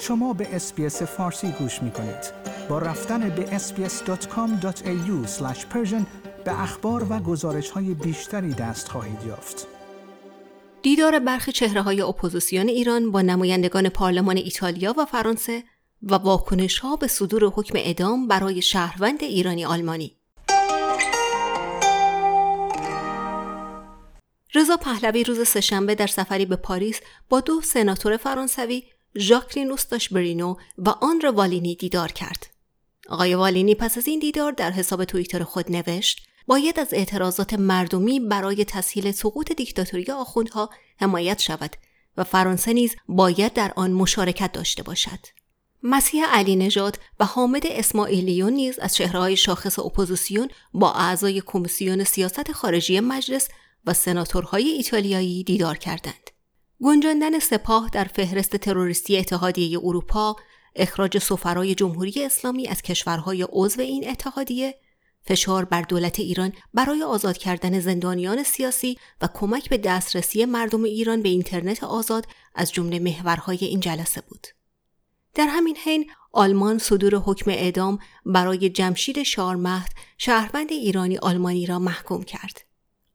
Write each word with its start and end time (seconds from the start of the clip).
شما 0.00 0.32
به 0.32 0.56
SBS 0.56 1.02
فارسی 1.02 1.52
گوش 1.58 1.82
می 1.82 1.90
کنید. 1.90 2.32
با 2.68 2.78
رفتن 2.78 3.28
به 3.28 3.58
sbs.com.au 3.58 5.26
به 6.44 6.62
اخبار 6.62 7.06
و 7.10 7.18
گزارش 7.18 7.70
های 7.70 7.94
بیشتری 7.94 8.54
دست 8.54 8.88
خواهید 8.88 9.24
یافت. 9.26 9.66
دیدار 10.82 11.18
برخی 11.18 11.52
چهره 11.52 11.82
های 11.82 12.00
اپوزیسیون 12.00 12.68
ایران 12.68 13.10
با 13.10 13.22
نمایندگان 13.22 13.88
پارلمان 13.88 14.36
ایتالیا 14.36 14.94
و 14.98 15.04
فرانسه 15.04 15.64
و 16.02 16.14
واکنش 16.14 16.78
ها 16.78 16.96
به 16.96 17.06
صدور 17.06 17.44
حکم 17.44 17.78
اعدام 17.78 18.28
برای 18.28 18.62
شهروند 18.62 19.22
ایرانی 19.24 19.64
آلمانی 19.64 20.16
رضا 24.54 24.76
پهلوی 24.76 25.24
روز 25.24 25.48
سهشنبه 25.48 25.94
در 25.94 26.06
سفری 26.06 26.46
به 26.46 26.56
پاریس 26.56 27.00
با 27.28 27.40
دو 27.40 27.60
سناتور 27.60 28.16
فرانسوی 28.16 28.82
ژاکلین 29.18 29.76
برینو 30.12 30.56
و 30.78 30.88
آن 30.88 31.20
والینی 31.34 31.74
دیدار 31.74 32.12
کرد. 32.12 32.46
آقای 33.08 33.34
والینی 33.34 33.74
پس 33.74 33.98
از 33.98 34.08
این 34.08 34.18
دیدار 34.18 34.52
در 34.52 34.70
حساب 34.70 35.04
توییتر 35.04 35.42
خود 35.42 35.72
نوشت 35.72 36.26
باید 36.46 36.80
از 36.80 36.94
اعتراضات 36.94 37.54
مردمی 37.54 38.20
برای 38.20 38.64
تسهیل 38.64 39.12
سقوط 39.12 39.52
دیکتاتوری 39.52 40.12
آخوندها 40.12 40.70
حمایت 41.00 41.38
شود 41.38 41.76
و 42.16 42.24
فرانسه 42.24 42.72
نیز 42.72 42.96
باید 43.08 43.52
در 43.52 43.72
آن 43.76 43.92
مشارکت 43.92 44.52
داشته 44.52 44.82
باشد. 44.82 45.18
مسیح 45.82 46.24
علی 46.26 46.70
و 47.20 47.24
حامد 47.24 47.66
اسماعیلیون 47.66 48.52
نیز 48.52 48.78
از 48.78 48.94
چهرههای 48.94 49.36
شاخص 49.36 49.78
اپوزیسیون 49.78 50.48
با 50.74 50.92
اعضای 50.92 51.42
کمیسیون 51.46 52.04
سیاست 52.04 52.52
خارجی 52.52 53.00
مجلس 53.00 53.48
و 53.86 53.92
سناتورهای 53.92 54.68
ایتالیایی 54.68 55.44
دیدار 55.44 55.76
کردند. 55.76 56.30
گنجاندن 56.82 57.38
سپاه 57.38 57.90
در 57.92 58.04
فهرست 58.04 58.56
تروریستی 58.56 59.18
اتحادیه 59.18 59.78
اروپا، 59.78 60.36
اخراج 60.76 61.18
سفرای 61.18 61.74
جمهوری 61.74 62.24
اسلامی 62.24 62.68
از 62.68 62.82
کشورهای 62.82 63.46
عضو 63.52 63.80
این 63.80 64.10
اتحادیه، 64.10 64.74
فشار 65.22 65.64
بر 65.64 65.82
دولت 65.82 66.20
ایران 66.20 66.52
برای 66.74 67.02
آزاد 67.02 67.38
کردن 67.38 67.80
زندانیان 67.80 68.42
سیاسی 68.42 68.98
و 69.20 69.28
کمک 69.34 69.68
به 69.68 69.78
دسترسی 69.78 70.44
مردم 70.44 70.84
ایران 70.84 71.22
به 71.22 71.28
اینترنت 71.28 71.84
آزاد 71.84 72.26
از 72.54 72.72
جمله 72.72 72.98
محورهای 72.98 73.58
این 73.60 73.80
جلسه 73.80 74.20
بود. 74.20 74.46
در 75.34 75.46
همین 75.46 75.76
حین 75.76 76.10
آلمان 76.32 76.78
صدور 76.78 77.14
حکم 77.14 77.50
اعدام 77.50 77.98
برای 78.26 78.70
جمشید 78.70 79.22
شارمهد 79.22 79.90
شهروند 80.18 80.72
ایرانی 80.72 81.18
آلمانی 81.18 81.66
را 81.66 81.78
محکوم 81.78 82.22
کرد. 82.22 82.66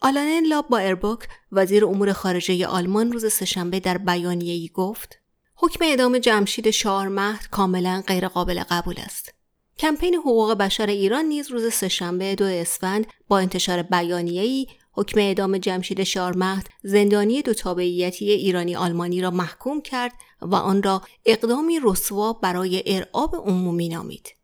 آلانن 0.00 0.46
لاب 0.46 0.68
با 0.68 0.78
اربوک 0.78 1.28
وزیر 1.52 1.84
امور 1.84 2.12
خارجه 2.12 2.66
آلمان 2.66 3.12
روز 3.12 3.32
سهشنبه 3.32 3.80
در 3.80 3.98
بیانیه‌ای 3.98 4.70
گفت 4.74 5.18
حکم 5.54 5.84
اعدام 5.84 6.18
جمشید 6.18 6.70
شارمهد 6.70 7.48
کاملا 7.50 8.02
غیرقابل 8.06 8.62
قبول 8.70 8.94
است. 8.98 9.34
کمپین 9.78 10.14
حقوق 10.14 10.54
بشر 10.54 10.86
ایران 10.86 11.24
نیز 11.24 11.50
روز 11.50 11.72
سهشنبه 11.72 12.34
دو 12.34 12.44
اسفند 12.44 13.06
با 13.28 13.38
انتشار 13.38 13.82
بیانیه‌ای 13.82 14.66
حکم 14.92 15.20
اعدام 15.20 15.58
جمشید 15.58 16.04
شارمهد 16.04 16.68
زندانی 16.82 17.42
دو 17.42 17.54
تابعیتی 17.54 18.30
ایرانی 18.30 18.76
آلمانی 18.76 19.20
را 19.20 19.30
محکوم 19.30 19.82
کرد 19.82 20.12
و 20.40 20.54
آن 20.54 20.82
را 20.82 21.02
اقدامی 21.26 21.80
رسوا 21.82 22.32
برای 22.32 22.82
ارعاب 22.86 23.36
عمومی 23.36 23.88
نامید. 23.88 24.37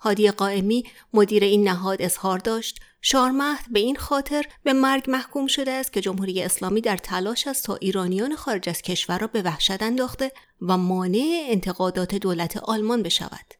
هادی 0.00 0.30
قائمی 0.30 0.84
مدیر 1.12 1.44
این 1.44 1.68
نهاد 1.68 2.02
اظهار 2.02 2.38
داشت 2.38 2.80
شارمهد 3.02 3.64
به 3.70 3.80
این 3.80 3.96
خاطر 3.96 4.44
به 4.62 4.72
مرگ 4.72 5.10
محکوم 5.10 5.46
شده 5.46 5.70
است 5.70 5.92
که 5.92 6.00
جمهوری 6.00 6.42
اسلامی 6.42 6.80
در 6.80 6.96
تلاش 6.96 7.46
است 7.46 7.64
تا 7.64 7.74
ایرانیان 7.74 8.36
خارج 8.36 8.68
از 8.68 8.82
کشور 8.82 9.18
را 9.18 9.26
به 9.26 9.42
وحشت 9.42 9.82
انداخته 9.82 10.32
و 10.60 10.76
مانع 10.76 11.46
انتقادات 11.48 12.14
دولت 12.14 12.56
آلمان 12.56 13.02
بشود. 13.02 13.54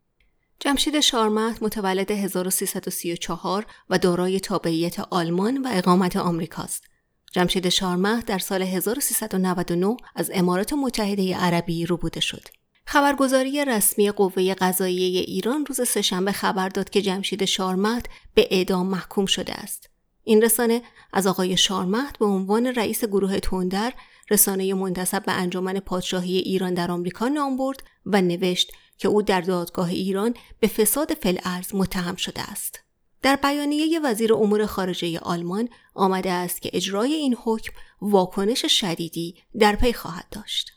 جمشید 0.61 1.01
شارمهد 1.01 1.65
متولد 1.65 2.11
1334 2.11 3.67
و 3.91 3.99
دارای 3.99 4.41
تابعیت 4.41 5.01
آلمان 5.01 5.63
و 5.63 5.69
اقامت 5.73 6.17
آمریکاست. 6.17 6.85
جمشید 7.33 7.69
شارمهد 7.69 8.25
در 8.25 8.39
سال 8.39 8.63
1399 8.63 9.97
از 10.15 10.31
امارات 10.35 10.73
متحده 10.73 11.37
عربی 11.37 11.87
روبوده 11.87 12.21
شد. 12.21 12.49
خبرگزاری 12.89 13.65
رسمی 13.65 14.11
قوه 14.11 14.55
قضاییه 14.55 15.21
ایران 15.21 15.67
روز 15.67 15.89
سهشنبه 15.89 16.33
خبر 16.33 16.69
داد 16.69 16.91
که 16.91 17.03
جمشید 17.03 17.45
شارمهد 17.45 18.09
به 18.35 18.49
اعدام 18.51 18.87
محکوم 18.87 19.27
شده 19.27 19.53
است. 19.53 19.91
این 20.25 20.43
رسانه 20.43 20.83
از 21.13 21.27
آقای 21.27 21.57
شارمهد 21.57 22.19
به 22.19 22.25
عنوان 22.25 22.67
رئیس 22.67 23.05
گروه 23.05 23.39
تندر 23.41 23.93
رسانه 24.31 24.75
منتصب 24.75 25.25
به 25.25 25.33
انجمن 25.33 25.81
پادشاهی 25.81 26.39
ایران 26.39 26.75
در 26.75 26.91
آمریکا 26.91 27.29
نام 27.29 27.57
برد 27.57 27.83
و 28.07 28.21
نوشت 28.21 28.73
که 28.99 29.09
او 29.09 29.23
در 29.23 29.41
دادگاه 29.41 29.89
ایران 29.89 30.35
به 30.61 30.69
فساد 30.69 31.15
فلعرز 31.15 31.75
متهم 31.75 32.17
شده 32.17 32.51
است. 32.51 32.81
در 33.23 33.37
بیانیه 33.37 34.01
وزیر 34.01 34.35
امور 34.35 34.67
خارجه 34.67 35.19
آلمان 35.19 35.69
آمده 35.95 36.31
است 36.31 36.63
که 36.63 36.71
اجرای 36.73 37.15
این 37.15 37.37
حکم 37.45 37.73
واکنش 38.01 38.67
شدیدی 38.67 39.35
در 39.59 39.77
پی 39.77 39.93
خواهد 39.93 40.27
داشت. 40.31 40.76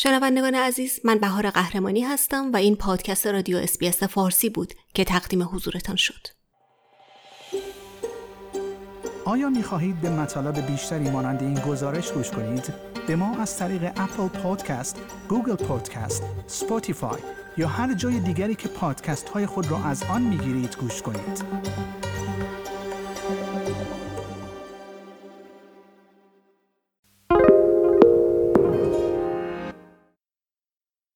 شنوندگان 0.00 0.54
عزیز 0.54 1.00
من 1.04 1.18
بهار 1.18 1.50
قهرمانی 1.50 2.00
هستم 2.00 2.52
و 2.52 2.56
این 2.56 2.76
پادکست 2.76 3.26
رادیو 3.26 3.56
SBS 3.56 4.02
فارسی 4.02 4.50
بود 4.50 4.74
که 4.94 5.04
تقدیم 5.04 5.42
حضورتان 5.42 5.96
شد. 5.96 6.26
آیا 9.24 9.48
می 9.50 9.62
خواهید 9.62 10.00
به 10.00 10.10
مطالب 10.10 10.66
بیشتری 10.66 11.10
مانند 11.10 11.42
این 11.42 11.54
گزارش 11.54 12.12
گوش 12.12 12.30
کنید؟ 12.30 12.74
به 13.06 13.16
ما 13.16 13.36
از 13.36 13.58
طریق 13.58 13.84
Apple 13.84 14.28
Podcast، 14.28 15.00
Google 15.28 15.56
Podcast، 15.56 16.22
Spotify 16.46 17.20
یا 17.56 17.68
هر 17.68 17.94
جای 17.94 18.20
دیگری 18.20 18.54
که 18.54 18.68
پادکست 18.68 19.28
های 19.28 19.46
خود 19.46 19.70
را 19.70 19.84
از 19.84 20.02
آن 20.02 20.22
می 20.22 20.38
گیرید 20.38 20.76
گوش 20.76 21.02
کنید. 21.02 21.44